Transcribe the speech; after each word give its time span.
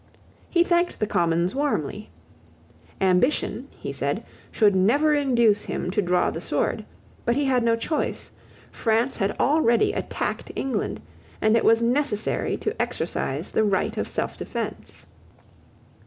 He 0.49 0.63
thanked 0.63 0.99
the 0.99 1.05
Commons 1.05 1.53
warmly. 1.53 2.09
Ambition, 2.99 3.67
he 3.69 3.93
said, 3.93 4.25
should 4.51 4.75
never 4.75 5.13
induce 5.13 5.61
him 5.65 5.91
to 5.91 6.01
draw 6.01 6.31
the 6.31 6.41
sword: 6.41 6.85
but 7.23 7.35
he 7.35 7.45
had 7.45 7.61
no 7.61 7.75
choice: 7.75 8.31
France 8.71 9.17
had 9.17 9.39
already 9.39 9.93
attacked 9.93 10.51
England; 10.55 11.01
and 11.39 11.55
it 11.55 11.63
was 11.63 11.83
necessary 11.83 12.57
to 12.57 12.81
exercise 12.81 13.51
the 13.51 13.63
right 13.63 13.95
of 13.95 14.07
selfdefence. 14.07 15.05